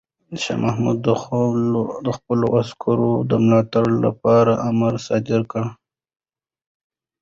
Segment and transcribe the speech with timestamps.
[0.43, 0.97] شاه محمود
[2.05, 5.63] د خپلو عسکرو د ملاتړ لپاره امر صادر کړ.